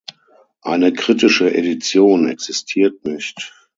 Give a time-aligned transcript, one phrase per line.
[0.63, 3.53] Eine kritische Edition existiert nicht.